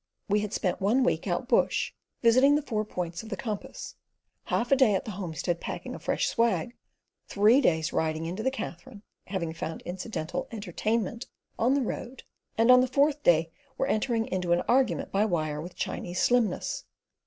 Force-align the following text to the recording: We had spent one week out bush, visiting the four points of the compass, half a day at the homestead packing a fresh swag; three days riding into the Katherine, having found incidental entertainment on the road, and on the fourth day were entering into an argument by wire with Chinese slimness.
We 0.27 0.39
had 0.39 0.51
spent 0.51 0.81
one 0.81 1.03
week 1.03 1.27
out 1.27 1.47
bush, 1.47 1.93
visiting 2.23 2.55
the 2.55 2.63
four 2.63 2.83
points 2.83 3.21
of 3.21 3.29
the 3.29 3.37
compass, 3.37 3.93
half 4.45 4.71
a 4.71 4.75
day 4.75 4.95
at 4.95 5.05
the 5.05 5.11
homestead 5.11 5.61
packing 5.61 5.93
a 5.93 5.99
fresh 5.99 6.27
swag; 6.27 6.75
three 7.27 7.61
days 7.61 7.93
riding 7.93 8.25
into 8.25 8.41
the 8.41 8.49
Katherine, 8.49 9.03
having 9.27 9.53
found 9.53 9.83
incidental 9.83 10.47
entertainment 10.51 11.27
on 11.59 11.75
the 11.75 11.83
road, 11.83 12.23
and 12.57 12.71
on 12.71 12.81
the 12.81 12.87
fourth 12.87 13.21
day 13.21 13.51
were 13.77 13.85
entering 13.85 14.25
into 14.29 14.53
an 14.53 14.61
argument 14.67 15.11
by 15.11 15.23
wire 15.23 15.61
with 15.61 15.75
Chinese 15.75 16.19
slimness. 16.19 16.83